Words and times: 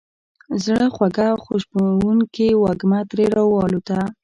زړه 0.63 0.85
خوږه 0.95 1.25
او 1.33 1.37
خوشبوونکې 1.45 2.47
وږمه 2.63 2.99
ترې 3.09 3.25
را 3.35 3.43
والوته. 3.53 3.99